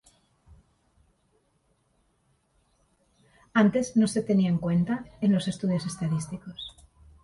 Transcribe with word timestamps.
Antes 3.53 3.95
no 3.95 4.07
se 4.07 4.23
tenía 4.23 4.49
en 4.49 4.57
cuenta 4.57 5.05
en 5.21 5.31
los 5.31 5.47
estudios 5.47 5.85
estadísticos. 5.85 6.75